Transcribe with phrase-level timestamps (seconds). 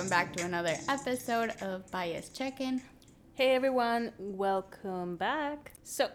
[0.00, 2.80] welcome back to another episode of Bias Check In.
[3.34, 5.72] Hey everyone, welcome back.
[5.84, 6.08] So,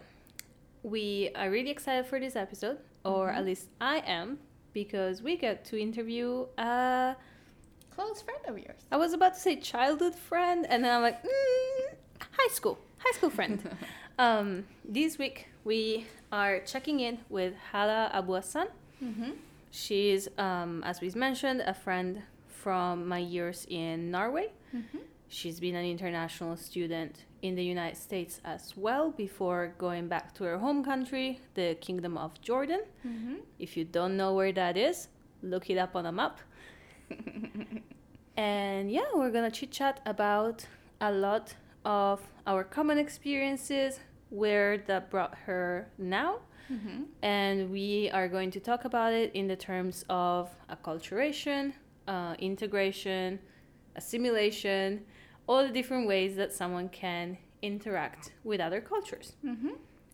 [0.82, 3.38] we are really excited for this episode, or Mm-hmm.
[3.38, 4.40] at least I am,
[4.74, 7.16] because we get to interview a.
[7.92, 8.82] Close friend of yours.
[8.92, 11.94] I was about to say childhood friend, and then I'm like, mm,
[12.32, 13.62] high school, high school friend.
[14.18, 18.66] um, this week we are checking in with Hala Abu Hassan.
[19.04, 19.32] Mm-hmm.
[19.70, 22.24] She's, um, as we mentioned, a friend
[22.66, 24.48] from my years in Norway.
[24.76, 24.98] Mm-hmm.
[25.28, 30.46] She's been an international student in the United States as well before going back to
[30.46, 32.82] her home country, the Kingdom of Jordan.
[33.08, 33.36] Mm-hmm.
[33.60, 35.10] If you don't know where that is,
[35.44, 36.40] look it up on a map.
[38.36, 40.66] and yeah, we're gonna chit chat about
[41.02, 41.54] a lot
[41.86, 44.00] of our common experiences,
[44.32, 46.40] where that brought her now,
[46.74, 47.04] Mm-hmm.
[47.22, 51.74] and we are going to talk about it in the terms of acculturation,
[52.08, 53.40] uh, integration,
[53.96, 55.02] assimilation,
[55.48, 59.70] all the different ways that someone can interact with other cultures, Mm-hmm.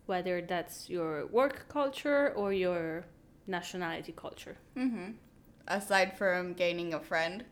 [0.05, 3.05] whether that's your work culture or your
[3.47, 4.57] nationality culture.
[4.77, 5.11] Mm-hmm.
[5.67, 7.43] Aside from gaining a friend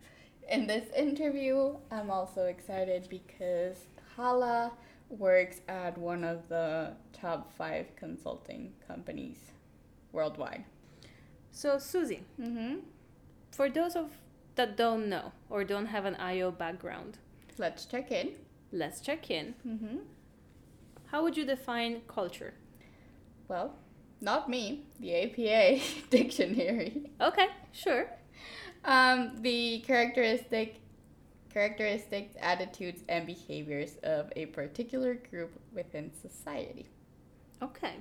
[0.49, 3.77] in this interview, I'm also excited because
[4.15, 4.71] Hala
[5.09, 9.37] works at one of the top five consulting companies
[10.11, 10.63] worldwide.
[11.51, 12.77] So, Susie, Mm-hmm.
[13.51, 14.11] for those of
[14.59, 17.17] that don't know or don't have an IO background,
[17.57, 18.31] Let's check in.
[18.73, 19.55] let's check in.
[19.65, 19.97] Mm-hmm.
[21.11, 22.53] How would you define culture?
[23.47, 23.75] Well,
[24.21, 27.09] not me, the APA dictionary.
[27.21, 28.09] Okay, sure.
[28.83, 30.81] Um, the characteristic,
[31.53, 36.85] characteristics, attitudes, and behaviors of a particular group within society.
[37.61, 37.95] Okay.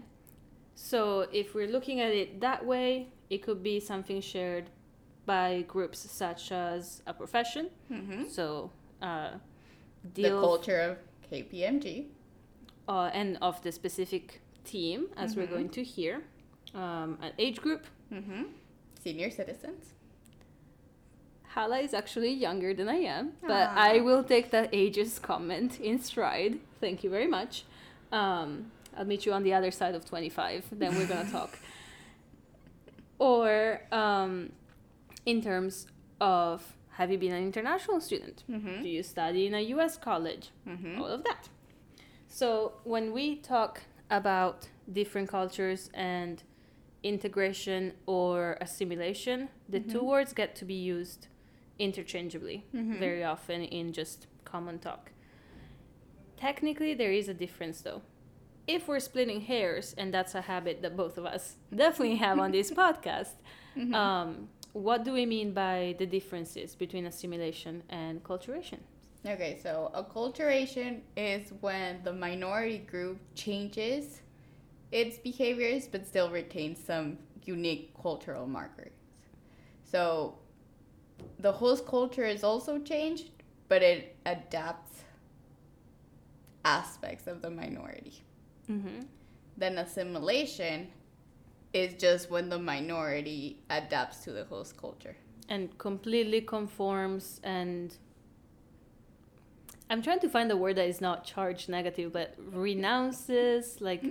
[0.75, 4.70] So if we're looking at it that way, it could be something shared
[5.28, 7.64] by groups such as a profession.
[7.92, 8.22] Mm-hmm.
[8.36, 8.70] So
[9.02, 9.33] uh,
[10.14, 10.96] The culture of
[11.30, 12.06] KPMG.
[12.89, 15.56] uh, and of the specific team, as we're Mhm.
[15.56, 16.14] going to hear.
[16.74, 17.83] Um, an age group.
[18.12, 18.42] Mm-hmm.
[19.05, 19.84] Senior citizens.
[21.55, 23.90] Hala is actually younger than I am, but Aw.
[23.92, 26.55] I will take that ages comment in stride.
[26.80, 27.52] Thank you very much.
[28.20, 28.50] Um,
[28.96, 31.52] I'll meet you on the other side of 25, then we're gonna talk.
[33.18, 34.52] Or um,
[35.27, 35.86] in terms
[36.20, 38.42] of have you been an international student?
[38.51, 38.83] Mm-hmm.
[38.83, 40.51] Do you study in a US college?
[40.67, 41.01] Mm-hmm.
[41.01, 41.48] All of that.
[42.27, 46.42] So when we talk about different cultures and
[47.02, 50.07] integration or assimilation, the two Mhm.
[50.07, 51.28] words get to be used
[51.78, 52.98] interchangeably Mhm.
[52.98, 55.12] very often in just common talk.
[56.36, 58.02] Technically, there is a difference though.
[58.67, 62.51] If we're splitting hairs, and that's a habit that both of us definitely have on
[62.52, 63.34] this podcast,
[63.77, 63.95] Mhm.
[63.95, 68.80] um, what do we mean by the differences between assimilation and culturation?
[69.27, 74.20] Okay, so acculturation is when the minority group changes
[74.92, 78.92] its behaviors but still retains some unique cultural markers.
[79.84, 80.39] So
[81.40, 83.30] the host culture is also changed,
[83.68, 85.02] but it adapts
[86.64, 88.22] aspects of the minority.
[88.70, 89.00] Mm-hmm.
[89.56, 90.89] Then assimilation
[91.73, 95.17] is just when the minority adapts to the host culture.
[95.51, 97.96] and completely conforms and
[99.90, 104.05] I'm trying to find a word that is not charged negative, but renounces, like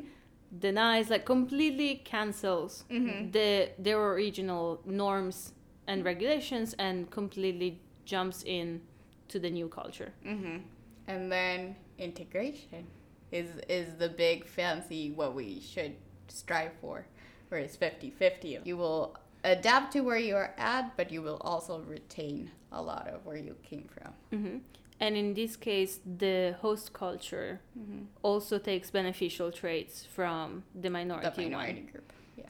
[0.59, 3.31] denies, like completely cancels Mhm.
[3.31, 5.53] the their original norms
[5.85, 8.81] and regulations and completely jumps in
[9.27, 10.11] to the new culture.
[10.25, 10.57] Mm-hmm.
[11.07, 12.87] And then integration
[13.31, 15.95] is is the big fancy what we should
[16.29, 17.05] strive for,
[17.49, 18.65] where it's 50-50.
[18.65, 23.25] You will adapt to where you're at, but you will also retain a lot of
[23.25, 24.13] where you came from.
[24.39, 24.57] hmm
[24.99, 28.05] And in this case, the host culture Mm-hmm.
[28.23, 31.91] also takes beneficial traits from the minority, The minority one.
[31.91, 32.13] group.
[32.35, 32.49] Yeah.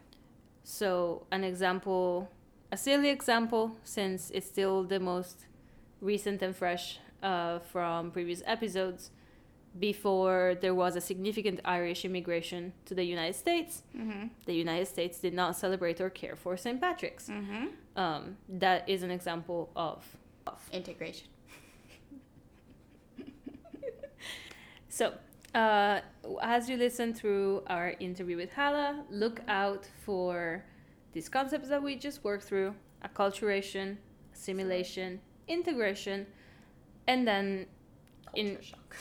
[0.64, 2.30] So, an example,
[2.72, 5.46] a silly example, since it's still the most
[6.02, 9.12] recent and fresh uh, from previous episodes,
[9.80, 14.28] before there was a significant Irish immigration to the United States, Mm-hmm.
[14.46, 16.80] the United States did not celebrate or care for St.
[16.82, 17.28] Patrick's.
[17.30, 17.66] Mm-hmm.
[17.96, 20.04] Um, that is an example of.
[20.48, 20.60] of.
[20.72, 21.28] Integration.
[24.90, 25.14] So,
[25.54, 26.00] uh,
[26.42, 30.64] as you listen through our interview with Hala, look out for
[31.14, 32.74] these concepts that we just worked through
[33.06, 33.98] acculturation,
[34.34, 36.26] assimilation, integration,
[37.08, 37.68] and then
[38.34, 38.96] in Culture shock.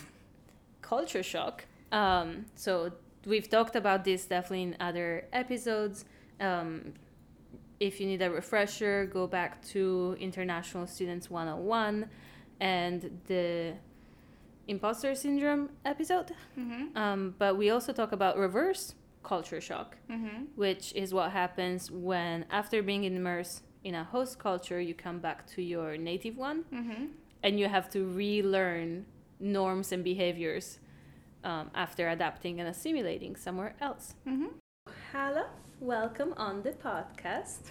[0.94, 1.56] Culture shock.
[1.92, 2.92] Um, so,
[3.32, 6.04] we've talked about this definitely in other episodes.
[6.48, 6.70] Um,
[7.88, 9.80] if you need a refresher, go back to
[10.28, 12.08] International Students 101
[12.60, 13.74] and the
[14.68, 16.32] imposter syndrome episode.
[16.58, 16.96] Mm-hmm.
[16.96, 20.44] Um, but we also talk about reverse culture shock, Mm-hmm.
[20.54, 25.46] which is what happens when, after being immersed in a host culture, you come back
[25.54, 27.04] to your native one Mm-hmm.
[27.42, 29.04] and you have to relearn
[29.40, 30.78] norms and behaviors
[31.44, 34.14] um, after adapting and assimilating somewhere else.
[34.26, 34.46] Mm-hmm.
[35.12, 35.46] Hala,
[35.80, 37.70] welcome on the podcast.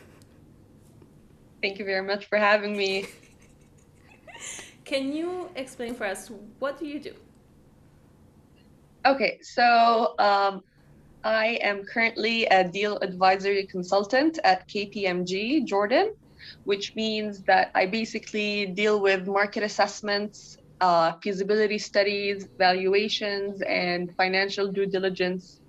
[1.62, 3.08] Thank you very much for having me.
[4.86, 7.14] Can you explain for us what do you do?
[9.06, 10.62] Okay, so um,
[11.24, 16.14] I am currently a deal advisory consultant at KPMG Jordan,
[16.66, 24.72] which means that I basically deal with market assessments, uh, feasibility studies, valuations, and financial
[24.72, 25.62] due diligence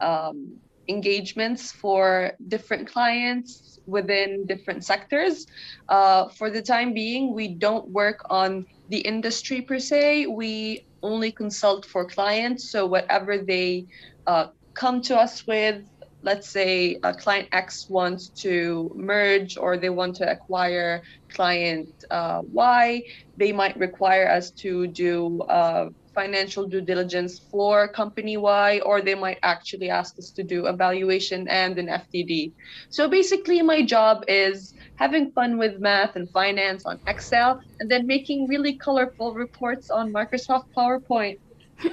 [0.00, 0.56] um,
[0.88, 5.46] engagements for different clients within different sectors.
[5.88, 10.26] Uh, for the time being, we don't work on the industry per se.
[10.26, 12.70] We only consult for clients.
[12.70, 13.86] So whatever they
[14.26, 15.84] uh, come to us with,
[16.24, 22.40] let's say a client X wants to merge or they want to acquire client uh,
[22.50, 23.02] Y,
[23.36, 29.14] they might require us to do uh, financial due diligence for company Y, or they
[29.14, 32.52] might actually ask us to do evaluation and an FDD.
[32.88, 38.06] So basically, my job is having fun with math and finance on Excel, and then
[38.06, 41.38] making really colorful reports on Microsoft PowerPoint.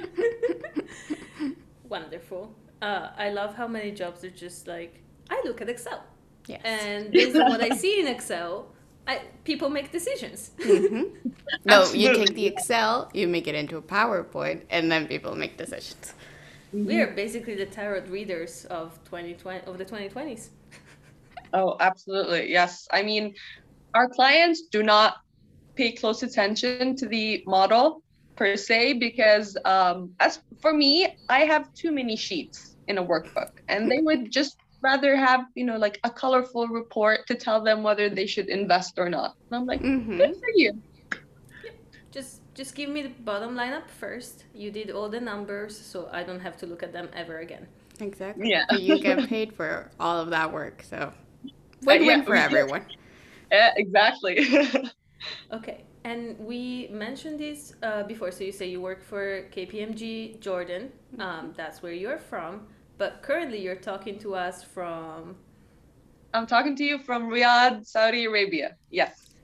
[1.88, 2.61] Wonderful.
[2.82, 5.00] Uh, I love how many jobs are just like,
[5.30, 6.02] I look at Excel.
[6.48, 6.60] Yes.
[6.64, 8.72] And based on what I see in Excel,
[9.06, 10.50] I, people make decisions.
[10.58, 11.12] Mhm.
[11.64, 15.56] No, you take the Excel, you make it into a PowerPoint, and then people make
[15.56, 16.14] decisions.
[16.72, 20.48] We are basically the tarot readers of 2020 of the 2020s.
[21.54, 22.50] Oh, absolutely.
[22.50, 22.88] Yes.
[22.90, 23.34] I mean,
[23.94, 25.16] our clients do not
[25.76, 28.02] pay close attention to the model
[28.36, 33.52] per se because um, as for me, I have too many sheets in a workbook
[33.68, 37.82] and they would just rather have, you know, like a colorful report to tell them
[37.82, 39.34] whether they should invest or not.
[39.50, 40.18] And I'm like, Mm-hmm.
[40.18, 40.72] good for you.
[42.12, 44.44] Just just give me the bottom line up first.
[44.54, 47.66] You did all the numbers, so I don't have to look at them ever again.
[48.00, 48.50] Exactly.
[48.50, 48.64] Yeah.
[48.68, 51.12] But you get paid for all of that work, so
[51.82, 52.84] win-win yeah, for everyone.
[53.52, 54.36] Yeah, exactly.
[55.52, 58.30] Okay, and we mentioned this uh, before.
[58.32, 60.90] So you say you work for KPMG Jordan.
[61.18, 62.66] Um, that's where you're from.
[63.02, 65.34] But currently, you're talking to us from.
[66.32, 68.76] I'm talking to you from Riyadh, Saudi Arabia.
[68.90, 69.34] Yes.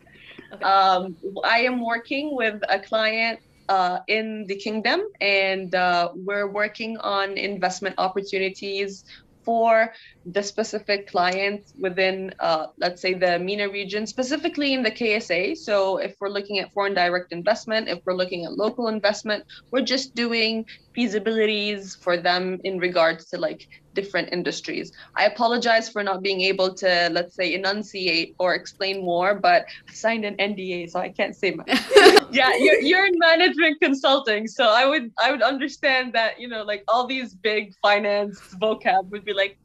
[0.52, 0.62] Okay.
[0.62, 6.98] Um, I am working with a client uh, in the kingdom, and uh, we're working
[6.98, 9.04] on investment opportunities
[9.48, 9.94] for
[10.26, 15.56] the specific clients within, uh, let's say, the MENA region, specifically in the KSA.
[15.56, 19.88] So, if we're looking at foreign direct investment, if we're looking at local investment, we're
[19.94, 23.66] just doing feasibilities for them in regards to like
[24.00, 24.92] different industries.
[25.20, 29.60] I apologize for not being able to, let's say, enunciate or explain more, but
[29.90, 31.68] I signed an NDA, so I can't say much.
[32.38, 36.62] yeah, you're, you're in management consulting, so I would I would understand that you know
[36.72, 39.58] like all these big finance vocab would be like,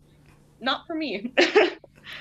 [0.59, 1.33] not for me.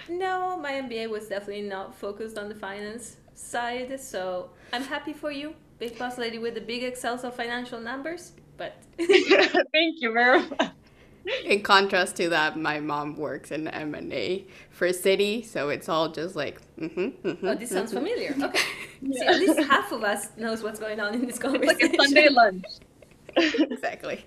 [0.08, 4.00] No, my MBA was definitely not focused on the finance side.
[4.00, 8.32] So I'm happy for you, big boss lady with the big Excels of financial numbers.
[8.56, 10.70] But Thank you very much.
[11.44, 15.88] In contrast to that, my mom works in M and A for Citi, so it's
[15.88, 16.60] all just like.
[16.78, 17.98] Mm-hmm, mm-hmm, oh, this sounds mhm.
[17.98, 18.34] familiar.
[18.42, 18.60] Okay,
[19.12, 21.92] see, at least half of us knows what's going on in this It's conversation.
[21.92, 22.64] like a Sunday lunch.
[23.36, 24.24] Exactly.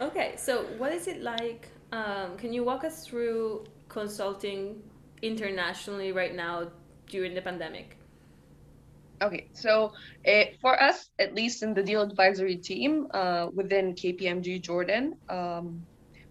[0.00, 1.68] Okay, so what is it like?
[1.92, 4.82] Um, can you walk us through consulting
[5.22, 6.68] internationally right now
[7.08, 7.97] during the pandemic?
[9.20, 9.92] Okay, so
[10.24, 15.82] it, for us, at least in the deal advisory team uh, within KPMG Jordan, um,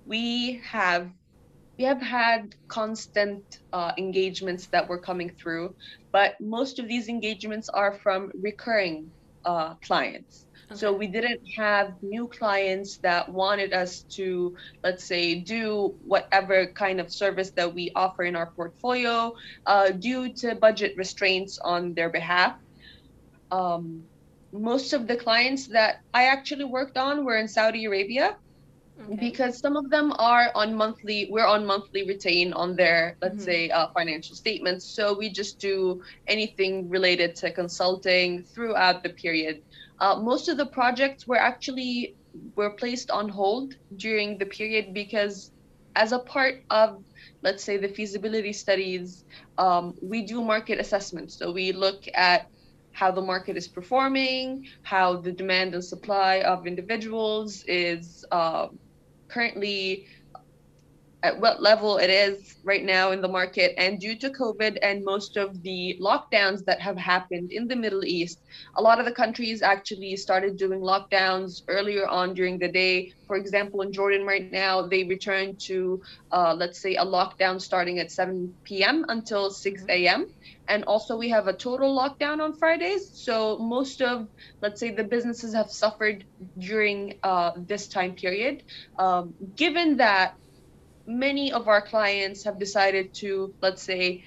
[0.05, 1.09] we have
[1.77, 5.75] we have had constant uh, engagements that were coming through,
[6.11, 9.11] but most of these engagements are from recurring
[9.45, 10.47] uh, clients.
[10.73, 16.99] So we didn't have new clients that wanted us to, let's say, do whatever kind
[16.99, 19.33] of service that we offer in our portfolio
[19.65, 22.57] uh, due to budget restraints on their behalf.
[23.51, 24.07] Um,
[24.53, 28.35] most of the clients that I actually worked on were in Saudi Arabia
[28.99, 29.19] Okay.
[29.19, 33.43] because some of them are on monthly we're on monthly retain on their let's Mhm.
[33.43, 39.57] say uh, financial statements so we just do anything related to consulting throughout the period
[39.99, 42.15] uh, most of the projects were actually
[42.55, 45.51] were placed on hold during the period because
[45.95, 47.03] as a part of
[47.43, 49.23] let's say the feasibility studies
[49.57, 52.47] um, we do market assessments so we look at
[52.97, 58.67] how the market is performing, how the demand and supply of individuals is uh,
[59.27, 60.07] currently
[61.23, 63.73] at what level it is right now in the market.
[63.77, 68.05] And due to COVID and most of the lockdowns that have happened in the Middle
[68.05, 68.39] East,
[68.77, 73.11] a lot of the countries actually started doing lockdowns earlier on during the day.
[73.25, 77.99] For example, in Jordan right now, they returned to, uh, let's say, a lockdown starting
[77.99, 79.05] at 7 p.m.
[79.09, 80.27] until 6 a.m.
[80.67, 83.09] And also, we have a total lockdown on Fridays.
[83.13, 84.27] So, most of,
[84.61, 86.25] let's say, the businesses have suffered
[86.57, 88.63] during uh, this time period.
[88.99, 90.35] Um, given that
[91.07, 94.23] many of our clients have decided to, let's say,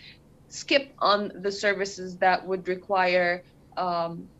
[0.48, 3.44] skip on the services that would require
[3.76, 4.30] um,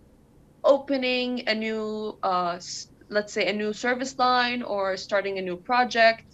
[0.65, 2.59] opening a new, uh,
[3.11, 6.25] let's say, a new service line or starting a new project.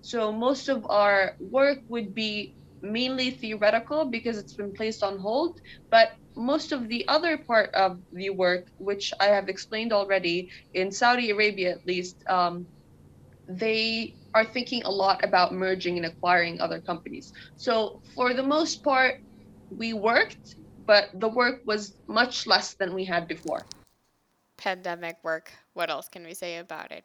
[0.00, 5.60] So most of our work would be mainly theoretical because it's been placed on hold,
[5.90, 10.92] but most of the other part of the work, which I have explained already in
[10.92, 12.68] Saudi Arabia at least, um,
[13.48, 17.32] they are thinking a lot about merging and acquiring other companies.
[17.56, 19.22] So for the most part,
[19.70, 23.64] we worked, but the work was much less than we had before.
[24.58, 25.52] Pandemic work.
[25.72, 27.04] What else can we say about it?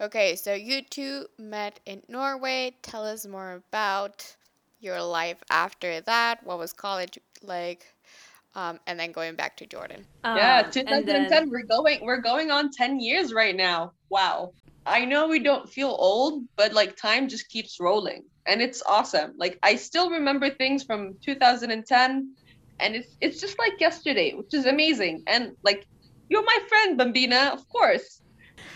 [0.00, 2.74] Okay, so you two met in Norway.
[2.82, 4.36] Tell us more about
[4.80, 6.44] your life after that.
[6.44, 7.86] What was college like?
[8.54, 10.04] Um, and then going back to Jordan.
[10.24, 11.30] Um, yeah, 2010.
[11.30, 11.50] Then...
[11.50, 12.00] We're going.
[12.02, 13.92] We're going on 10 years right now.
[14.10, 14.52] Wow.
[14.86, 19.34] I know we don't feel old, but like time just keeps rolling and it's awesome.
[19.36, 22.34] Like I still remember things from 2010
[22.80, 25.22] and it's it's just like yesterday, which is amazing.
[25.26, 25.86] And like
[26.28, 28.22] you're my friend, Bambina, of course.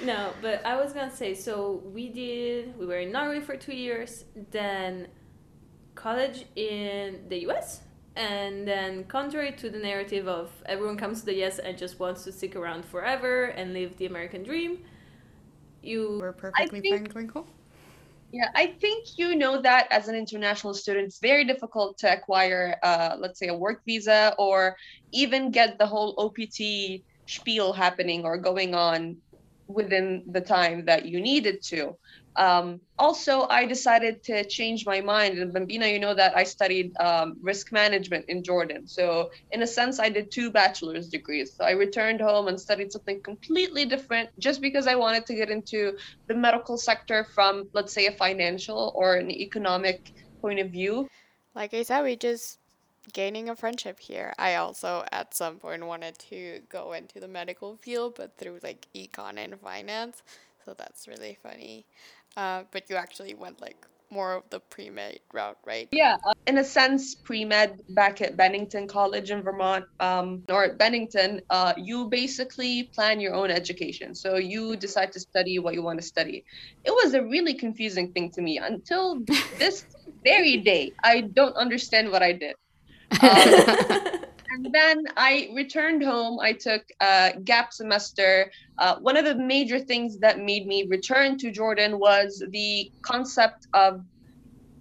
[0.02, 3.74] No, but I was gonna say so we did we were in Norway for two
[3.74, 5.08] years, then
[5.96, 7.80] college in the US
[8.14, 12.22] and then contrary to the narrative of everyone comes to the US and just wants
[12.24, 14.78] to stick around forever and live the American dream
[15.86, 17.46] you were perfectly think, fine going home.
[18.32, 22.76] Yeah, I think you know that as an international student, it's very difficult to acquire,
[22.82, 24.76] uh, let's say, a work visa or
[25.12, 29.16] even get the whole OPT spiel happening or going on
[29.68, 31.96] within the time that you needed to.
[32.36, 35.38] Um, also, I decided to change my mind.
[35.38, 38.86] And Bambina, you know that I studied um, risk management in Jordan.
[38.86, 41.54] So, in a sense, I did two bachelor's degrees.
[41.54, 45.50] So, I returned home and studied something completely different just because I wanted to get
[45.50, 45.96] into
[46.26, 51.08] the medical sector from, let's say, a financial or an economic point of view.
[51.54, 52.58] Like I said, we just
[53.12, 54.32] gaining a friendship here.
[54.38, 58.86] I also at some point wanted to go into the medical field, but through like
[58.94, 60.22] econ and finance.
[60.64, 61.86] So that's really funny.
[62.36, 65.88] Uh, but you actually went like more of the pre med route, right?
[65.90, 70.64] Yeah, uh, in a sense, pre med back at Bennington College in Vermont, um, or
[70.64, 74.14] at Bennington, uh, you basically plan your own education.
[74.14, 76.44] So you decide to study what you want to study.
[76.84, 79.20] It was a really confusing thing to me until
[79.58, 79.84] this
[80.24, 80.92] very day.
[81.02, 82.54] I don't understand what I did.
[83.12, 83.20] Um,
[84.50, 86.40] and then I returned home.
[86.40, 88.50] I took a gap semester.
[88.78, 93.66] Uh, one of the major things that made me return to Jordan was the concept
[93.74, 94.04] of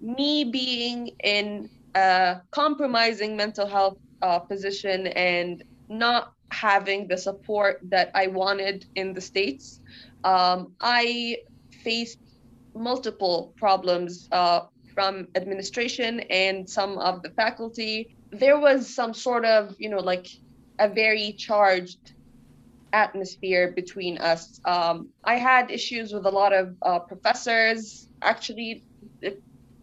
[0.02, 8.12] me being in a compromising mental health uh, position and not having the support that
[8.14, 9.82] I wanted in the States.
[10.24, 11.38] Um, I
[11.84, 12.20] faced
[12.76, 14.62] multiple problems uh,
[14.96, 20.28] from administration and some of the faculty there was some sort of you know like
[20.80, 22.14] a very charged
[22.94, 24.60] atmosphere between us.
[24.66, 28.84] Um, i had issues with a lot of uh, professors actually
[29.26, 29.32] uh,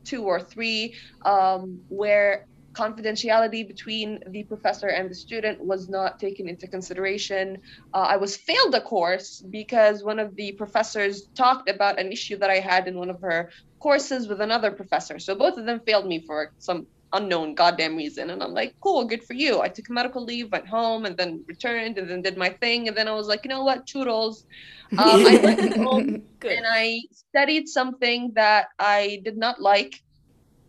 [0.05, 6.49] two or three um, where confidentiality between the professor and the student was not taken
[6.49, 7.59] into consideration.
[7.93, 12.37] Uh, I was failed a course because one of the professors talked about an issue
[12.39, 15.19] that I had in one of her courses with another professor.
[15.19, 18.31] So both of them failed me for some unknown goddamn reason.
[18.31, 19.61] And I'm like, cool, good for you.
[19.61, 22.89] I took medical leave, went home, and then returned, and then did my thing.
[22.89, 24.45] And then I was like, you know what, churros.
[24.93, 30.03] Um, I went home and I studied something that I did not like,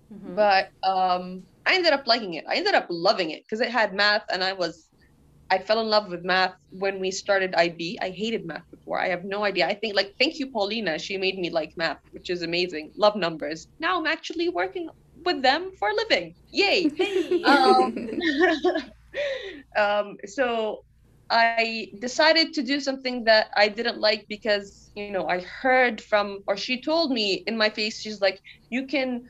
[0.10, 0.34] mm-hmm.
[0.34, 2.46] but um, I ended up liking it.
[2.50, 4.90] I ended up loving it because it had math, and I was.
[5.50, 8.00] I fell in love with math when we started IB.
[8.02, 9.00] I hated math before.
[9.00, 9.68] I have no idea.
[9.68, 10.98] I think like thank you Paulina.
[10.98, 12.92] She made me like math, which is amazing.
[12.98, 13.68] Love numbers.
[13.80, 14.90] Now I'm actually working
[15.26, 16.36] with them for a living.
[16.52, 16.90] Yay!
[17.46, 17.96] um,
[19.78, 20.80] um, so
[21.30, 26.40] I decided to do something that I didn't like because, you know, I heard from,
[26.48, 28.40] or she told me in my face, she's like,
[28.70, 29.24] you can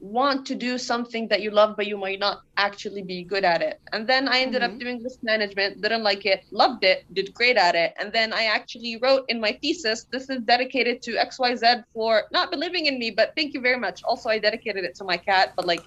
[0.00, 3.62] want to do something that you love but you might not actually be good at
[3.62, 4.64] it and then i ended Mhm.
[4.66, 8.32] up doing risk management didn't like it loved it did great at it and then
[8.32, 12.98] i actually wrote in my thesis this is dedicated to xyz for not believing in
[12.98, 15.84] me but thank you very much also i dedicated it to my cat but like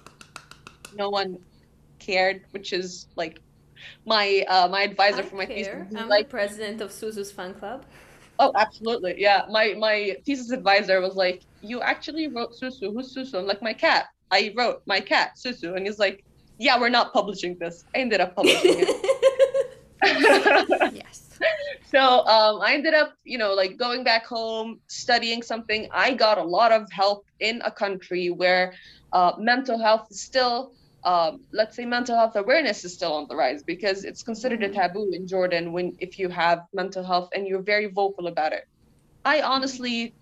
[0.92, 1.38] no one
[2.00, 3.38] cared which is like
[4.06, 5.56] my uh my advisor I for my care.
[5.56, 7.84] thesis is I'm like the president of Susu's fan club.
[8.38, 9.14] Oh, absolutely.
[9.18, 9.42] Yeah.
[9.50, 12.92] My my thesis advisor was like, You actually wrote Susu.
[12.92, 13.38] Who's Susu?
[13.38, 14.06] I'm like, My cat.
[14.30, 15.76] I wrote my cat, Susu.
[15.76, 16.24] And he's like,
[16.58, 17.84] Yeah, we're not publishing this.
[17.94, 19.06] I ended up publishing it.
[20.92, 21.38] Yes.
[21.90, 25.88] so um, I ended up, you know, like going back home, studying something.
[25.92, 28.74] I got a lot of help in a country where
[29.12, 30.72] uh, mental health is still,
[31.04, 34.68] um, let's say, mental health awareness is still on the rise because it's considered a
[34.68, 38.66] taboo in Jordan when if you have mental health and you're very vocal about it.
[39.24, 40.14] I honestly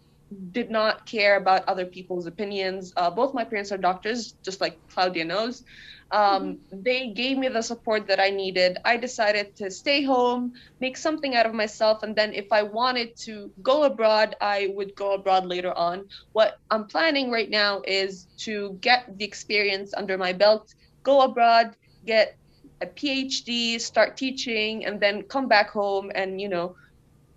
[0.50, 2.92] did not care about other people's opinions.
[2.96, 5.62] Uh, both my parents are doctors, just like Claudia knows.
[6.10, 8.78] Um, They gave me the support that I needed.
[8.84, 13.16] I decided to stay home, make something out of myself, and then if I wanted
[13.24, 16.08] to go abroad, I would go abroad later on.
[16.32, 20.66] What I'm planning right now is to get the experience under my belt,
[21.04, 22.36] go abroad, get
[22.80, 26.74] a PhD, start teaching, and then come back home and, you know,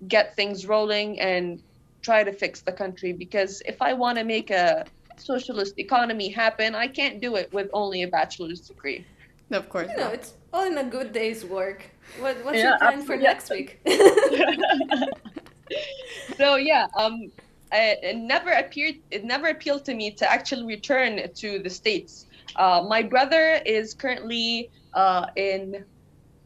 [0.07, 1.61] get things rolling and
[2.01, 3.13] try to fix the country.
[3.13, 4.85] Because if I want to make a
[5.17, 9.05] socialist economy happen, I can't do it with only a bachelor's degree.
[9.51, 9.89] Of course.
[9.91, 10.13] You know, not.
[10.13, 11.83] it's all in a good day's work.
[12.19, 13.79] What, what's Yeah, your plan for next week?
[16.37, 17.31] so yeah, um,
[17.71, 18.95] I, it never appeared.
[19.11, 22.25] It never appealed to me to actually return to the states.
[22.55, 25.85] Uh, my brother is currently uh, in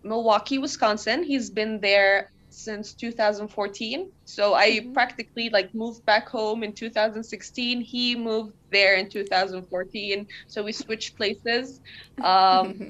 [0.04, 1.24] Milwaukee, Wisconsin.
[1.24, 4.12] He's been there since 2014.
[4.26, 4.94] So I Mhm.
[4.94, 7.82] practically like moved back home in 2016.
[7.82, 10.28] He moved there in 2014.
[10.48, 11.82] So we switched places.
[12.22, 12.86] Um,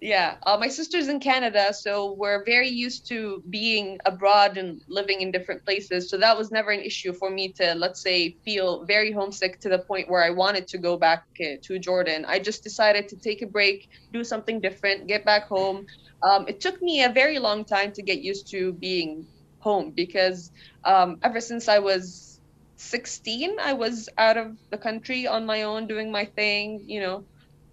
[0.00, 5.20] yeah, uh, my sister's in Canada, so we're very used to being abroad and living
[5.20, 6.08] in different places.
[6.08, 9.68] So that was never an issue for me to, let's say, feel very homesick to
[9.68, 12.24] the point where I wanted to go back uh, to Jordan.
[12.26, 15.84] I just decided to take a break, do something different, get back home.
[16.22, 19.26] Um, it took me a very long time to get used to being
[19.58, 20.50] home because
[20.84, 22.40] um, ever since I was
[22.76, 27.26] 16, I was out of the country on my own, doing my thing, you know,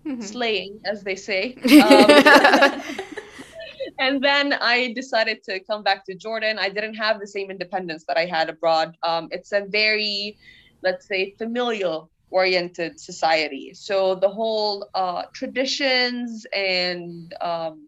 [0.08, 0.24] Mhm.
[0.24, 1.56] slaying, as they say.
[1.88, 2.10] Um,
[4.00, 6.58] and then I decided to come back to Jordan.
[6.60, 8.96] I didn't have the same independence that I had abroad.
[9.04, 10.38] Um, it's a very,
[10.84, 13.74] let's say, familial oriented society.
[13.74, 17.88] So the whole uh, traditions and um,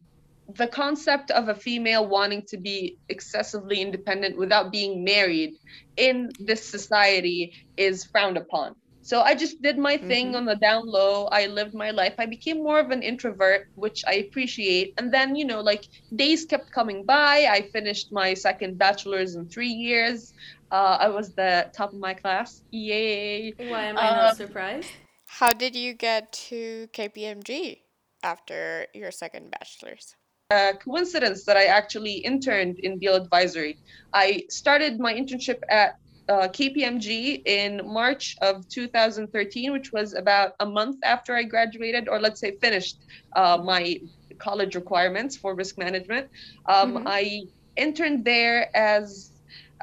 [0.55, 5.53] the concept of a female wanting to be excessively independent without being married
[5.97, 8.75] in this society is frowned upon.
[9.09, 10.35] So I just did my thing Mhm.
[10.35, 11.25] on the down low.
[11.31, 12.13] I lived my life.
[12.19, 14.93] I became more of an introvert, which I appreciate.
[14.99, 15.83] And then, you know, like
[16.15, 17.47] days kept coming by.
[17.49, 20.31] I finished my second bachelor's in three years.
[20.69, 22.61] Uh, I was the top of my class.
[22.69, 23.55] Yay.
[23.57, 24.93] Why am I not Um, surprised?
[25.25, 27.81] How did you get to KPMG
[28.21, 30.15] after your second bachelor's?
[30.51, 33.79] a coincidence that I actually interned in deal advisory.
[34.13, 35.93] I started my internship at
[36.29, 42.19] uh, KPMG in March of 2013, which was about a month after I graduated, or
[42.19, 42.97] let's say finished
[43.35, 43.97] uh, my
[44.39, 46.27] college requirements for risk management.
[46.69, 47.05] Um, Mhm.
[47.05, 47.43] I
[47.77, 49.31] interned there as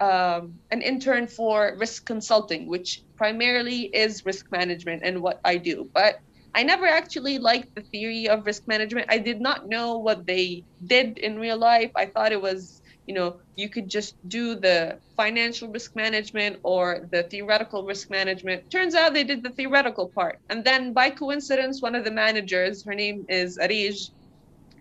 [0.01, 5.91] um, an intern for risk consulting, which primarily is risk management and what I do.
[5.95, 6.17] But
[6.55, 9.07] I never actually liked the theory of risk management.
[9.11, 11.91] I did not know what they did in real life.
[11.97, 12.76] I thought it was,
[13.07, 18.65] you know, you could just do the financial risk management or the theoretical risk management.
[18.71, 20.39] Turns out they did the theoretical part.
[20.49, 24.11] And then by coincidence, one of the managers, her name is Arij,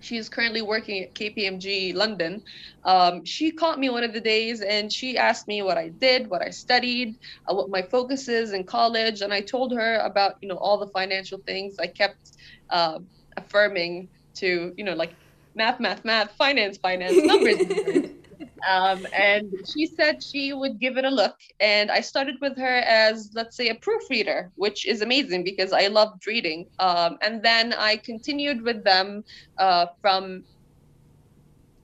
[0.02, 2.42] she's currently working at KPMG London.
[2.86, 6.30] Um, she caught me one of the days and she asked me what I did,
[6.30, 7.16] what I studied,
[7.50, 10.78] uh, what my focus is in college, and I told her about you know all
[10.78, 11.76] the financial things.
[11.80, 12.20] I kept
[12.70, 13.00] uh,
[13.38, 15.16] affirming to you know like
[15.56, 17.58] math, math, math, finance, finance, numbers.
[17.68, 18.10] numbers.
[18.68, 21.36] Um, and she said she would give it a look.
[21.60, 25.88] And I started with her as, let's say, a proofreader, which is amazing because I
[25.88, 26.68] loved reading.
[26.80, 29.24] Um, and then I continued with them
[29.58, 30.44] uh, from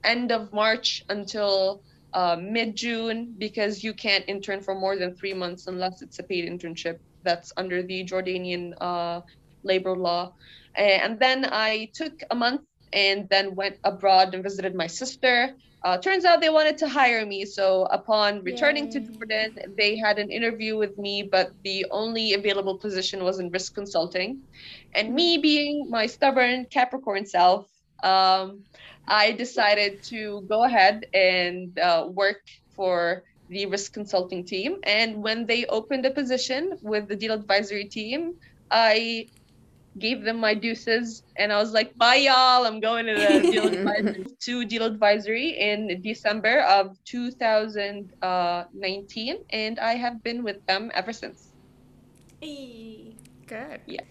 [0.03, 5.33] end of March until uh, mid June because you can't intern for more than three
[5.33, 9.21] months unless it's a paid internship that's under the Jordanian uh,
[9.63, 10.33] labor law.
[10.75, 12.61] And then I took a month
[12.93, 15.55] and then went abroad and visited my sister.
[15.83, 17.45] uh, turns out they wanted to hire me.
[17.45, 22.77] So upon returning to Jordan, they had an interview with me, but the only available
[22.77, 24.41] position was in risk consulting.
[24.93, 27.67] And me being my stubborn Capricorn self,
[28.03, 28.63] um,
[29.07, 32.41] I decided to go ahead and uh, work
[32.75, 34.77] for the risk consulting team.
[34.83, 38.35] And when they opened a position with the deal advisory team,
[38.69, 39.29] I
[39.99, 43.67] gave them my deuces and I was like, bye y'all, I'm going to the deal
[43.67, 51.11] advisory to deal advisory in December of 2019 and I have been with them ever
[51.11, 51.49] since.
[52.41, 53.81] Good.
[53.85, 54.01] Yeah.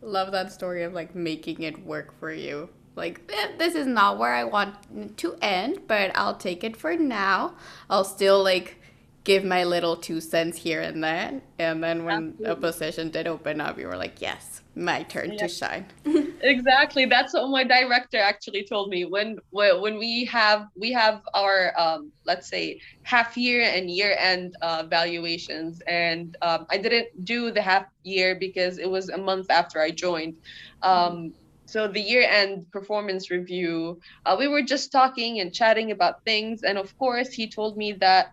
[0.00, 2.68] Love that story of like making it work for you.
[2.94, 6.96] Like, eh, this is not where I want to end, but I'll take it for
[6.96, 7.56] now.
[7.90, 8.80] I'll still like
[9.26, 11.42] give my little two cents here and there.
[11.58, 15.38] And then when a position did open up, you were like, yes, my turn Yeah.
[15.38, 15.86] to shine.
[16.42, 17.06] exactly.
[17.06, 19.04] That's what my director actually told me.
[19.04, 24.14] When when when we have we have our um let's say half year and year
[24.16, 25.82] end uh, valuations.
[25.88, 29.90] And um, i didn't do the half year because it was a month after i
[29.90, 30.36] joined.
[30.82, 31.34] Um
[31.68, 36.62] so the year end performance review uh, we were just talking and chatting about things.
[36.62, 38.26] And of course he told me that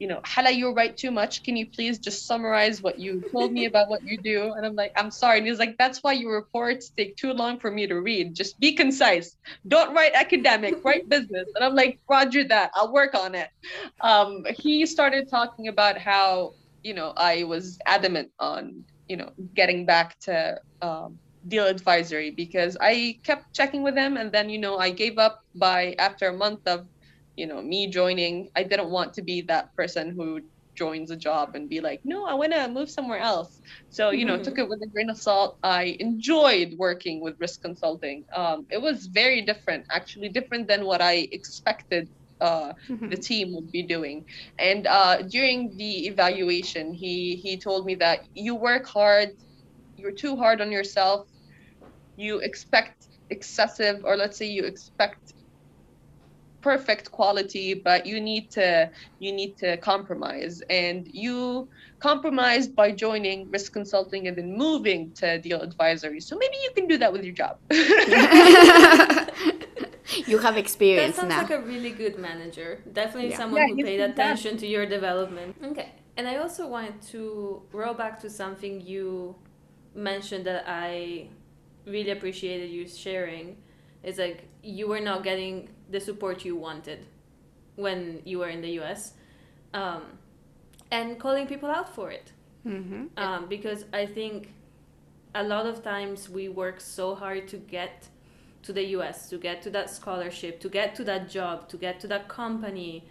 [0.00, 1.42] you know, Hala, you write too much.
[1.44, 4.54] Can you please just summarize what you told me about what you do?
[4.54, 5.38] And I'm like, I'm sorry.
[5.38, 8.34] And he's like, that's why your reports take too long for me to read.
[8.34, 9.36] Just be concise.
[9.68, 11.46] Don't write academic, write business.
[11.54, 12.70] And I'm like, Roger that.
[12.74, 13.50] I'll work on it.
[14.00, 19.84] Um, he started talking about how, you know, I was adamant on, you know, getting
[19.84, 24.16] back to um, deal advisory because I kept checking with him.
[24.16, 26.86] And then, you know, I gave up by after a month of
[27.40, 30.40] you know me joining i didn't want to be that person who
[30.76, 33.60] joins a job and be like no i want to move somewhere else.
[33.90, 35.58] So you know took it with a grain of salt.
[35.62, 38.24] I enjoyed working with risk consulting.
[38.34, 42.08] Um, it was very different actually different than what i expected
[42.40, 42.72] uh,
[43.08, 44.24] the team would be doing.
[44.58, 49.30] And uh, during the evaluation he he told me that you work hard
[49.96, 51.26] you're too hard on yourself
[52.16, 55.32] you expect excessive or let's say you expect
[56.62, 61.68] perfect quality but you need to you need to compromise and you
[61.98, 66.86] compromised by joining risk consulting and then moving to deal advisory so maybe you can
[66.86, 67.56] do that with your job
[70.26, 71.16] you have experience.
[71.16, 71.42] That sounds now.
[71.42, 72.80] like a really good manager.
[72.92, 73.36] Definitely Yeah.
[73.36, 74.14] someone Yeah, who paid fantastic.
[74.18, 75.56] attention to your development.
[75.64, 75.90] Okay.
[76.16, 79.36] And I also wanted to roll back to something you
[79.94, 81.28] mentioned that I
[81.86, 83.56] really appreciated you sharing.
[84.02, 87.06] Is like you were not getting the support you wanted
[87.76, 89.14] when you were in the US.
[89.72, 90.02] Um,
[90.90, 92.32] and calling people out for it
[92.64, 94.52] hmm um, because I think
[95.34, 98.08] a lot of times we work so hard to get
[98.62, 102.00] to the US, to get to that scholarship, to get to that job, to get
[102.00, 103.04] to that company,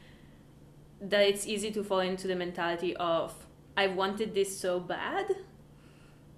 [1.02, 3.34] that it's easy to fall into the mentality of
[3.78, 5.28] I wanted this so bad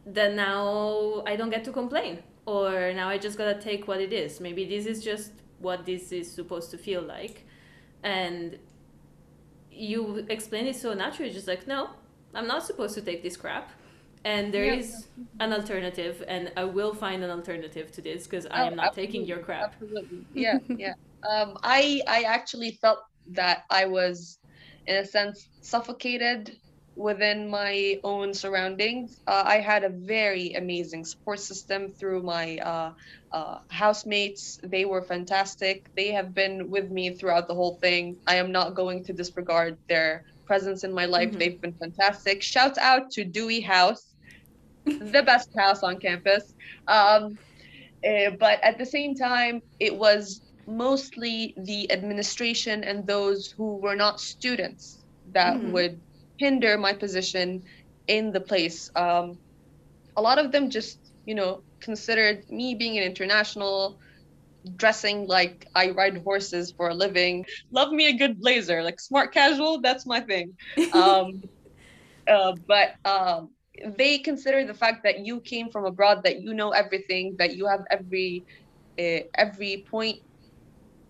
[0.06, 4.14] that now I don't get to complain, or now I just gotta take what it
[4.14, 4.40] is.
[4.40, 7.46] Maybe this is just what this is supposed to feel like,
[8.04, 8.58] and
[9.72, 11.92] you explain it so naturally, just like no,
[12.34, 13.72] I'm not supposed to take this crap.
[14.24, 14.74] And there Yeah.
[14.74, 15.08] is
[15.40, 18.94] an alternative, and I will find an alternative to this because I Oh, am not
[18.94, 19.76] taking your crap.
[19.82, 20.26] Absolutely.
[20.34, 20.94] Yeah, yeah.
[21.30, 24.40] Um, I I actually felt that I was,
[24.88, 26.58] in a sense, suffocated
[27.02, 29.22] within my own surroundings.
[29.28, 32.92] Uh, I had a very amazing support system through my uh,
[33.32, 34.60] uh, housemates.
[34.64, 35.88] They were fantastic.
[35.96, 38.18] They have been with me throughout the whole thing.
[38.28, 41.32] I am not going to disregard their presence in my life.
[41.32, 41.38] Mhm.
[41.38, 42.42] They've been fantastic.
[42.44, 44.16] Shout out to Dewey House,
[45.00, 46.54] the best house on campus.
[46.88, 47.38] Um,
[48.06, 53.96] uh, but at the same time, it was mostly the administration and those who were
[53.96, 55.66] not students that Mhm.
[55.66, 56.02] would
[56.42, 57.64] hinder my position
[58.08, 58.90] in the place.
[58.96, 59.40] Um,
[60.18, 63.98] a lot of them just, you know, considered me being an international,
[64.76, 67.46] dressing like I ride horses for a living.
[67.72, 69.82] Love me a good blazer, like smart casual.
[69.82, 70.54] That's my thing.
[70.94, 71.44] Um,
[72.30, 73.52] uh, but um,
[73.98, 77.68] they consider the fact that you came from abroad, that you know everything, that you
[77.68, 78.46] have every
[79.00, 80.18] uh, every point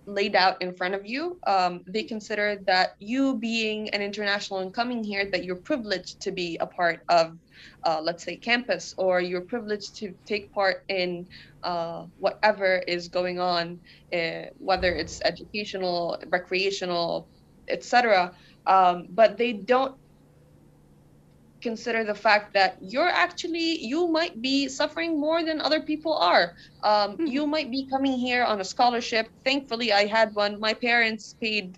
[0.05, 1.37] laid out in front of you.
[1.45, 6.31] Um, they consider that you being an international and coming here, that you're privileged to
[6.31, 7.37] be a part of,
[7.85, 11.27] uh, let's say, campus, or you're privileged to take part in
[11.63, 13.79] uh, whatever is going on,
[14.13, 17.27] uh, whether it's educational, recreational,
[17.67, 18.33] etc.
[18.65, 19.95] Um, but they don't
[21.61, 26.53] consider the fact that you're actually you might be suffering more than other people are.
[26.83, 27.31] Um, Mhm.
[27.35, 29.27] you might be coming here on a scholarship.
[29.45, 30.59] Thankfully i had one.
[30.59, 31.77] My parents paid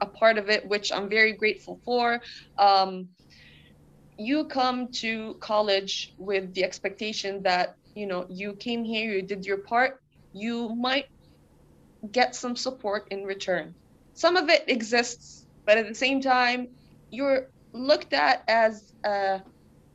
[0.00, 2.20] a part of it which i'm very grateful for.
[2.58, 3.10] Um,
[4.18, 9.46] you come to college with the expectation that you know you came here you did
[9.46, 9.92] your part.
[10.32, 11.06] You might
[12.10, 13.74] get some support in return.
[14.14, 16.68] Some of it exists but at the same time
[17.10, 19.38] you're looked at as uh,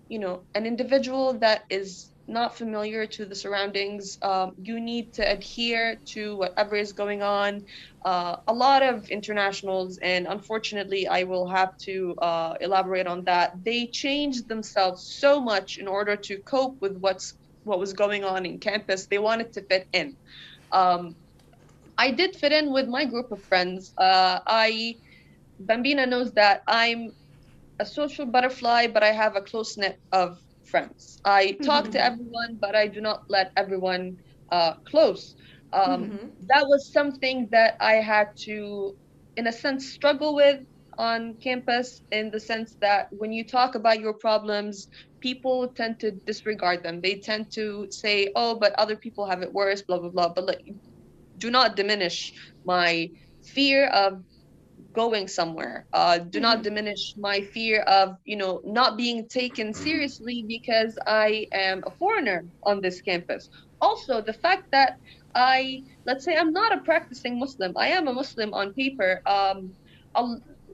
[0.07, 5.21] you know an individual that is not familiar to the surroundings um, you need to
[5.21, 7.63] adhere to whatever is going on.
[8.05, 13.51] Uh, a lot of internationals and unfortunately i will have to uh, elaborate on that.
[13.63, 17.33] They changed themselves so much in order to cope with what's
[17.63, 19.07] what was going on in campus.
[19.07, 20.17] They wanted to fit in.
[20.71, 21.15] Um,
[21.97, 23.93] i did fit in with my group of friends.
[23.97, 24.95] Uh, i
[25.61, 27.11] bambina knows that i'm
[27.79, 31.19] a social butterfly, but I have a close net of friends.
[31.25, 34.17] I talk to everyone, but I do not let everyone
[34.51, 35.35] uh, close.
[35.73, 36.35] Um, Mhm.
[36.47, 38.95] That was something that I had to,
[39.37, 40.59] in a sense, struggle with
[40.97, 44.87] on campus, in the sense that when you talk about your problems,
[45.21, 47.01] people tend to disregard them.
[47.01, 50.29] They tend to say, "Oh, but other people have it worse," blah blah blah.
[50.33, 50.63] But like,
[51.37, 52.33] do not diminish
[52.65, 53.09] my
[53.41, 54.23] fear of
[54.95, 60.45] going somewhere uh, do not diminish my fear of you know not being taken seriously
[60.47, 63.49] because i am a foreigner on this campus
[63.81, 64.93] also the fact that
[65.35, 69.75] i let's say i'm not a practicing muslim i am a muslim on paper um,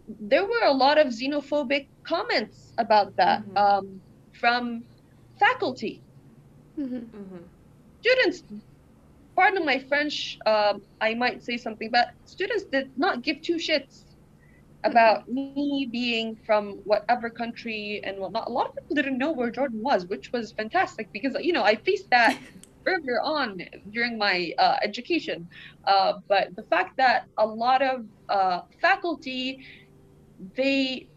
[0.07, 3.57] there were a lot of xenophobic comments about that Mhm.
[3.57, 4.01] um,
[4.33, 4.85] from
[5.39, 6.03] faculty
[6.77, 7.11] Mhm.
[7.11, 7.49] Mhm.
[8.01, 8.43] students
[9.35, 14.05] pardon my french um, i might say something but students did not give two shits
[14.83, 18.33] about me being from whatever country and whatnot.
[18.33, 21.63] A lot of people didn't know where jordan was which was fantastic because you know
[21.63, 22.37] i faced that
[22.85, 23.57] earlier on
[23.89, 25.47] during my uh, education.
[25.85, 29.59] Uh, but the fact that a lot of uh, faculty
[30.55, 31.07] they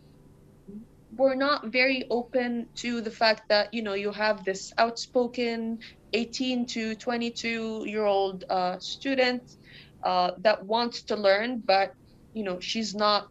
[1.16, 5.78] were not very open to the fact that you know you have this outspoken
[6.12, 9.42] 18 to 22 year old uh, student
[10.04, 11.94] uh, that wants to learn but
[12.34, 13.28] you know she's not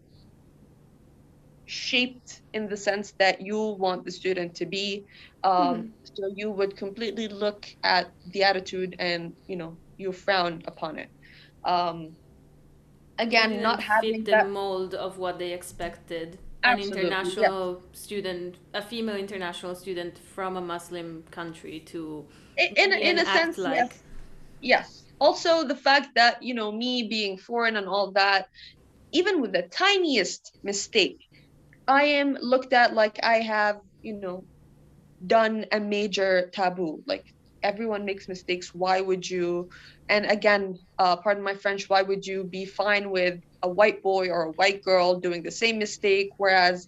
[1.65, 5.05] shaped in the sense that you want the student to be
[5.43, 10.97] um, so you would completely look at the attitude and you know you frown upon
[10.97, 11.09] it.
[11.63, 12.15] Um,
[13.19, 16.39] again Didn't having fit the that mold of what they expected.
[16.65, 17.19] Absolutely, An yeah.
[17.19, 22.25] international student, a female international student from a Muslim country to
[22.57, 23.75] in, in, in a sense like.
[23.75, 24.03] Yes
[24.63, 25.03] yes.
[25.19, 28.47] Also the fact that you know me being foreign and all that
[29.11, 31.19] even with the tiniest mistake
[31.87, 34.45] i am looked at like i have you know
[35.25, 37.01] done a major taboo.
[37.07, 37.25] Like
[37.63, 38.71] everyone makes mistakes.
[38.73, 39.69] Why would you?
[40.09, 44.29] And again uh, pardon my french why would you be fine with a white boy
[44.29, 46.29] or a white girl doing the same mistake?
[46.37, 46.87] Whereas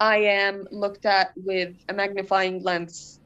[0.00, 3.20] i am looked at with a magnifying lens.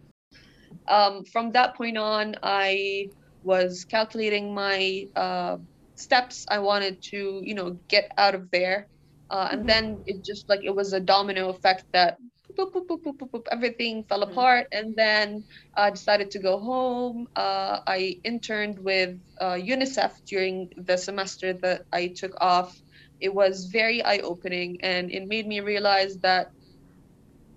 [0.88, 3.09] Um, from that point on, I
[3.42, 5.56] was calculating my uh,
[5.94, 6.44] steps.
[6.50, 8.88] I wanted to, you know, get out of there.
[9.30, 9.68] Uh, and Mhm.
[9.68, 12.18] then it just like it was a domino effect that
[12.58, 14.24] boop, boop, boop, everything fell Mhm.
[14.24, 14.66] apart.
[14.72, 15.44] And then
[15.76, 17.26] I decided to go home.
[17.36, 22.74] Uh, I interned with uh, UNICEF during the semester that I took off.
[23.20, 26.48] It was very eye opening and it made me realize that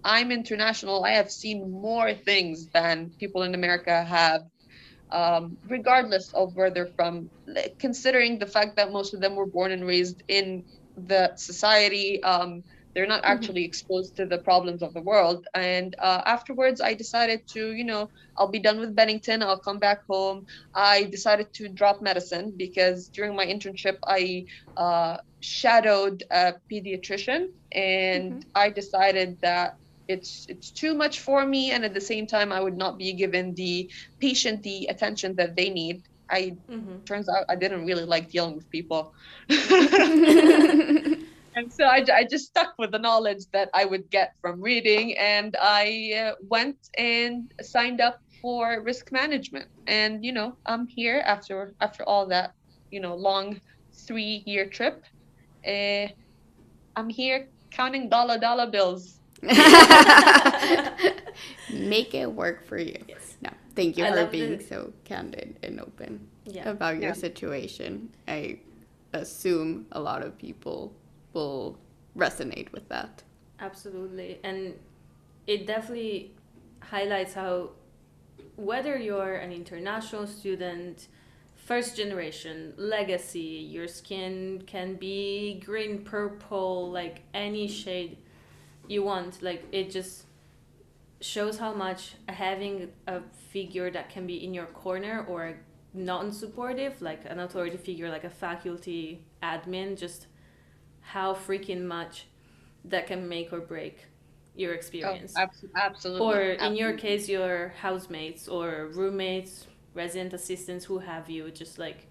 [0.04, 1.04] I'm international.
[1.04, 4.42] I have seen more things than people in America have,
[5.12, 7.32] um, regardless of where they're from.
[7.80, 12.64] Considering the fact that most of them were born and raised in the society, um,
[12.94, 15.48] they're not actually exposed to the problems of the world.
[15.56, 19.42] And uh, afterwards, I decided to, you know, I'll be done with Bennington.
[19.42, 20.46] I'll come back home.
[20.76, 24.46] I decided to drop medicine because during my internship, I
[24.78, 29.74] uh, shadowed a pediatrician, and I decided that
[30.08, 33.14] it's it's too much for me and at the same time i would not be
[33.14, 37.06] given the patient the attention that they need i Mhm.
[37.06, 39.14] turns out i didn't really like dealing with people
[41.56, 45.18] and so I, I just stuck with the knowledge that i would get from reading
[45.18, 51.22] and i uh, went and signed up for risk management and you know i'm here
[51.26, 52.52] after after all that
[52.92, 53.60] you know long
[54.08, 55.04] three year trip
[55.68, 56.08] uh,
[56.96, 59.20] i'm here counting dollar dollar bills
[61.70, 62.98] Make it work for you.
[63.08, 63.33] Yes.
[63.76, 66.70] No, thank you I for being the- so candid and open Yeah.
[66.70, 67.14] about your Yeah.
[67.14, 68.10] situation.
[68.28, 68.60] I
[69.14, 70.94] assume a lot of people
[71.34, 71.78] will
[72.16, 73.24] resonate with that.
[73.60, 74.40] Absolutely.
[74.44, 74.76] And
[75.48, 76.32] it definitely
[76.82, 77.72] highlights how
[78.56, 81.08] whether you're an international student
[81.56, 83.40] first generation legacy
[83.76, 88.18] your skin can be green purple like any shade
[88.88, 90.26] you want like it just
[91.24, 95.58] shows how much having a figure that can be in your corner or
[95.94, 100.28] non-supportive like an authority figure like a faculty admin just
[101.00, 102.26] how freaking much
[102.84, 104.00] that can make or break
[104.56, 106.68] your oh, experience oh, absolutely or absolutely.
[106.68, 112.08] in your case your housemates or roommates resident assistants who have you just like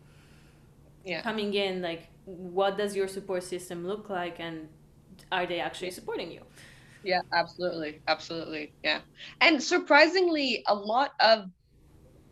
[1.05, 1.21] yeah.
[1.21, 4.69] coming in like what does your support system look like and
[5.31, 6.41] are they actually supporting you
[7.03, 9.01] yeah absolutely absolutely yeah.
[9.41, 11.47] And surprisingly a lot of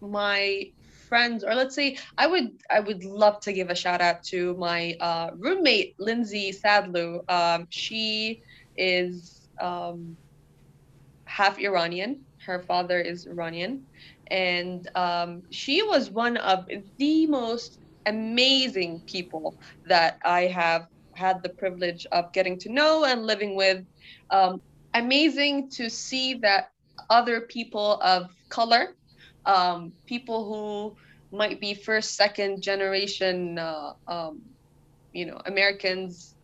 [0.01, 0.65] my
[1.09, 4.57] friends or let's say i would i would love to give a shout out to
[4.57, 7.21] my uh, roommate lindsay sadlu.
[7.31, 8.41] Um, she
[8.77, 10.17] is um,
[11.27, 12.25] half iranian.
[12.47, 13.87] Her father is iranian.
[14.31, 16.67] And um, she was one of
[16.99, 19.57] the most amazing people
[19.87, 23.85] that I have had the privilege of getting to know and living with.
[24.31, 24.61] Um,
[24.95, 26.73] amazing to see that
[27.09, 28.95] other people of color,
[29.47, 34.41] um, people who might be first, second generation, uh, um,
[35.13, 36.35] you know, Americans,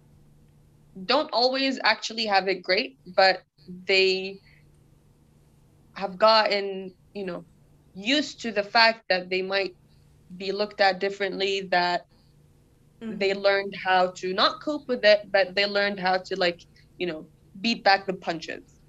[1.04, 3.42] don't always actually have it great, but
[3.86, 4.40] they
[5.94, 7.44] have gotten, you know,
[7.94, 9.74] used to the fact that they might
[10.36, 12.06] be looked at differently that
[13.00, 13.16] mm-hmm.
[13.18, 16.66] they learned how to not cope with it but they learned how to like
[16.98, 17.24] you know
[17.60, 18.80] beat back the punches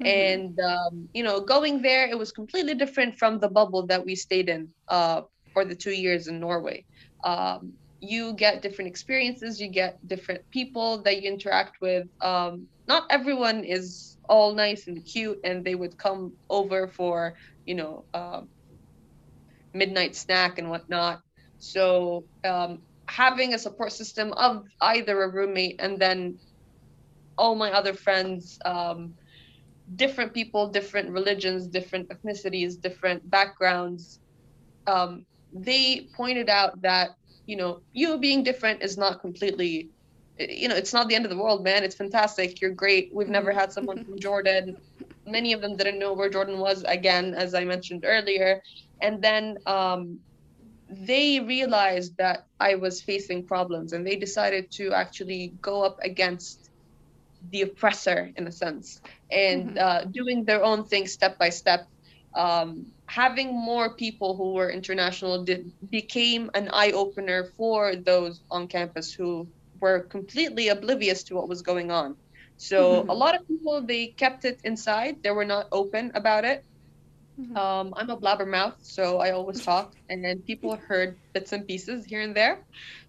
[0.00, 0.06] mm-hmm.
[0.06, 4.14] and um, you know going there it was completely different from the bubble that we
[4.14, 6.84] stayed in uh, for the two years in norway
[7.24, 13.04] um, you get different experiences you get different people that you interact with um, not
[13.10, 17.34] everyone is all nice and cute and they would come over for
[17.68, 18.40] you know, uh,
[19.74, 21.20] midnight snack and whatnot.
[21.58, 26.38] So um, having a support system of either a roommate and then
[27.38, 29.14] all my other friends, um,
[29.96, 34.20] different people, different religions, different ethnicities, different backgrounds,
[34.86, 37.10] um, they pointed out that
[37.46, 39.90] you know you being different is not completely
[40.38, 41.84] you know it's not the end of the world man.
[41.84, 42.60] It's fantastic.
[42.60, 43.10] You're great.
[43.14, 44.76] We've never had someone from jordan.
[45.26, 48.62] Many of them didn't know where Jordan was again, as I mentioned earlier.
[49.02, 50.20] And then um,
[50.90, 56.67] they realized that I was facing problems and they decided to actually go up against
[57.50, 59.78] the oppressor in a sense and mm-hmm.
[59.78, 61.88] uh, doing their own thing step by step.
[62.34, 68.68] Um, having more people who were international did, became an eye opener for those on
[68.68, 69.48] campus who
[69.80, 72.16] were completely oblivious to what was going on.
[72.56, 73.10] So mm-hmm.
[73.10, 75.22] a lot of people they kept it inside.
[75.22, 76.64] They were not open about it.
[77.40, 77.56] Mm-hmm.
[77.56, 82.04] Um, I'm a blabbermouth, so I always talk, and then people heard bits and pieces
[82.04, 82.58] here and there.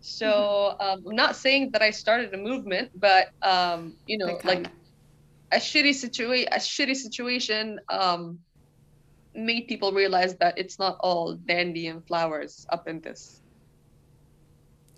[0.02, 0.82] So mm-hmm.
[0.82, 4.68] um, I'm not saying that I started a movement, but um, you know, like
[5.52, 8.40] a shitty situation, a shitty situation um,
[9.34, 13.42] made people realize that it's not all dandy and flowers up in this.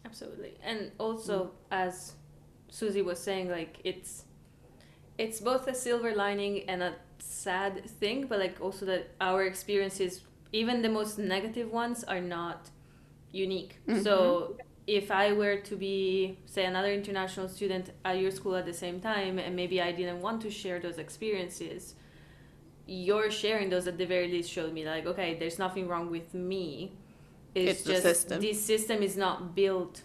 [0.04, 1.52] Absolutely, and also mm.
[1.72, 2.16] as
[2.70, 4.26] Susu was saying, like it's
[5.18, 10.22] it's both a silver lining and a sad thing, but like also that our experiences,
[10.52, 12.70] even the most negative ones, are not
[13.32, 13.80] unique.
[13.88, 14.02] Mm-hmm.
[14.02, 14.58] So
[14.88, 19.00] if I were to be, say, another international student at your school at the same
[19.00, 21.96] time, and maybe I didn't want to share those experiences,
[22.88, 26.34] your sharing those at the very least showed me like, okay, there's nothing wrong with
[26.34, 26.92] me.
[27.54, 28.42] It's, it's just system.
[28.42, 30.02] this system is not built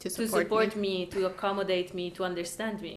[0.00, 0.82] to support, to support me.
[0.82, 2.96] me, to accommodate me, to understand me.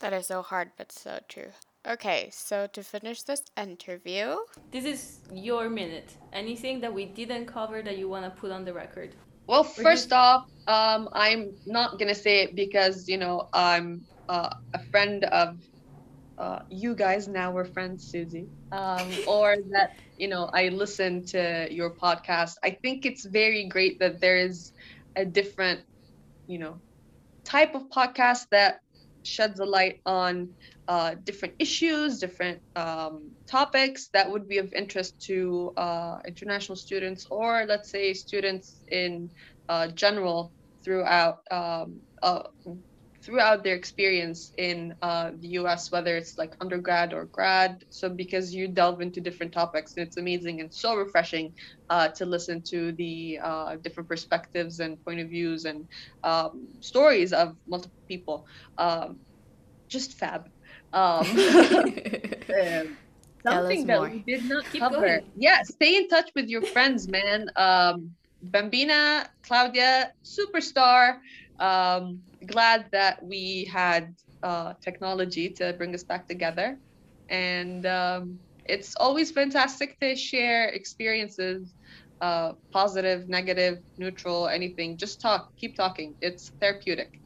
[0.00, 1.52] That is so hard, but so true.
[1.86, 4.36] Okay, so to finish this interview,
[4.70, 6.16] this is your minute.
[6.32, 9.16] Anything that we didn't cover that you want to put on the record?
[9.48, 10.12] Well, first just...
[10.12, 15.58] off, um, I'm not gonna say it because you know I'm uh, a friend of
[16.38, 17.26] uh, you guys.
[17.26, 18.46] Now we're friends, Susu.
[18.70, 22.58] Um, or that you know I listen to your podcast.
[22.62, 24.72] I think it's very great that there is
[25.16, 25.80] a different,
[26.46, 26.78] you know,
[27.42, 28.82] type of podcast that
[29.24, 30.48] sheds a light on
[30.88, 37.26] uh, different issues, different um, topics that would be of interest to uh, international students
[37.30, 39.30] or, let's say, students in
[39.68, 40.52] uh, general
[40.84, 42.42] throughout um, uh,
[43.24, 47.84] throughout their experience in uh, the US, whether it's like undergrad or grad.
[47.88, 51.54] So because you delve into different topics, it's amazing and so refreshing
[51.88, 53.38] uh, to listen to the
[53.82, 55.86] different perspectives and point of views and
[56.24, 58.44] um, stories of multiple people.
[58.76, 59.20] Um,
[59.92, 60.48] just fab.
[60.92, 61.24] Um,
[63.44, 64.08] Tell us Something that more.
[64.10, 65.00] we did not Keep cover.
[65.00, 65.24] going.
[65.36, 67.50] Yeah, stay in touch with your friends, man.
[67.56, 68.14] Um,
[68.50, 71.18] Bambina, Claudia, superstar.
[71.58, 74.14] Um, glad that we had
[74.44, 76.78] uh, technology to bring us back together.
[77.30, 81.74] And um, it's always fantastic to share experiences
[82.20, 84.96] uh, positive, negative, neutral, anything.
[84.96, 86.14] Just talk, keep talking.
[86.20, 87.18] It's therapeutic.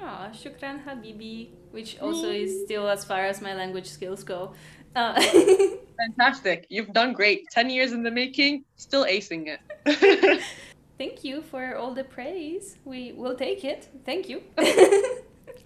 [0.00, 4.52] Aw, shukran habibi, which also is still as far as my language skills go.
[4.96, 5.20] Uh,
[5.98, 6.66] Fantastic.
[6.70, 7.48] You've done great.
[7.50, 9.60] 10 years in the making, still acing it.
[10.98, 12.78] thank you for all the praise.
[12.84, 13.88] We will take it.
[14.04, 14.42] Thank you.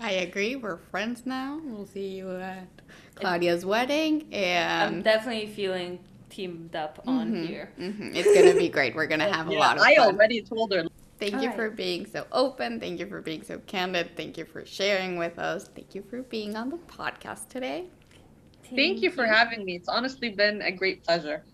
[0.00, 0.56] I agree.
[0.56, 1.60] We're friends now.
[1.64, 2.66] We'll see you at
[3.14, 6.00] Claudia's wedding, And I'm definitely feeling
[6.30, 7.70] teamed up on Mhm, here.
[7.78, 8.10] mhm.
[8.14, 8.96] it's gonna be great.
[8.96, 10.06] We're gonna have a lot of I fun.
[10.16, 10.82] already told her.
[11.18, 11.56] Thank you Alright.
[11.56, 12.80] for being so open.
[12.80, 14.16] Thank you for being so candid.
[14.16, 15.68] Thank you for sharing with us.
[15.74, 17.86] Thank you for being on the podcast today.
[18.74, 19.76] Thank you for having me.
[19.76, 21.44] It's honestly been a great pleasure.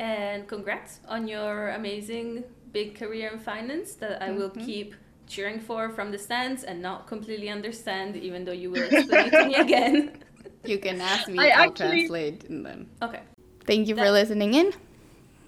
[0.00, 4.64] And congrats on your amazing big career in finance that I will Mhm.
[4.66, 4.94] keep
[5.28, 9.30] cheering for from the stands and not completely understand, even though you will explain it
[9.30, 10.12] to me again.
[10.66, 11.38] You can ask me.
[11.38, 12.88] I I'll actually- translate and then.
[13.02, 13.20] Okay.
[13.66, 14.72] Thank you for listening in.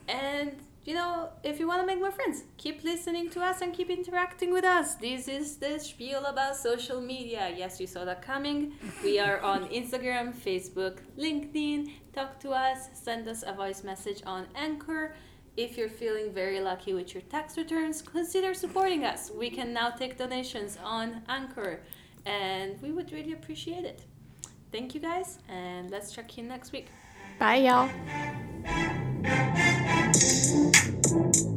[0.09, 0.53] And
[0.87, 3.91] you know, if you want to make more friends, keep listening to us and keep
[3.91, 4.95] interacting with us.
[4.95, 7.53] This is the spiel about social media.
[7.57, 8.73] Yes, you saw that coming.
[9.03, 11.91] We are on Instagram, Facebook, LinkedIn.
[12.13, 15.17] Talk to us, send us a voice message on Anchor.
[15.57, 19.33] If you're feeling very lucky with your tax returns, consider supporting us.
[19.37, 21.81] We can now take donations on Anchor,
[22.27, 24.05] and we would really appreciate it.
[24.71, 26.87] Thank you guys, and let's check in next week.
[27.41, 27.91] Bye, y'all.
[31.17, 31.56] Thank you.